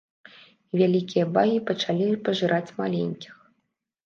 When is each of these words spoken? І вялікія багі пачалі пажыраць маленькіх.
І 0.71 0.73
вялікія 0.81 1.25
багі 1.35 1.59
пачалі 1.67 2.09
пажыраць 2.29 2.75
маленькіх. 2.81 3.39